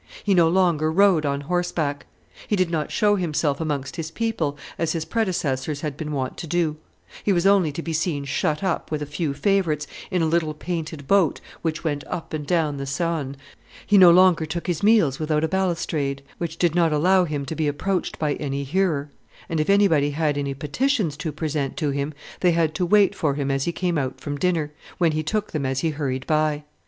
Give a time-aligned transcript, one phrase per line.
[0.23, 2.07] He no longer rode on horseback;
[2.47, 6.47] he did not show himself amongst his people, as his predecessors had been wont to
[6.47, 6.77] do;
[7.23, 10.55] he was only to be seen shut up with a few favorites in a little
[10.55, 13.35] painted boat which went up and down the Saone
[13.85, 17.53] he no longer took his meals without a balustrade, which did not allow him to
[17.53, 19.11] be approached any nearer;
[19.49, 23.35] and if anybody had any petitions to present to him, they had to wait for
[23.35, 26.63] him as he came out from dinner, when he took them as he hurried by.